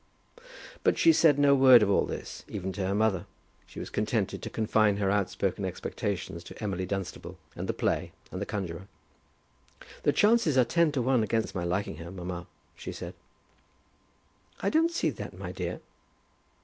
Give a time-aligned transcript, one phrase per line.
[0.83, 3.27] But she said no word of all this, even to her mother.
[3.67, 8.41] She was contented to confine her outspoken expectations to Emily Dunstable, and the play, and
[8.41, 8.87] the conjuror.
[10.01, 13.13] "The chances are ten to one against my liking her, mamma," she said.
[14.61, 15.81] "I don't see that, my dear."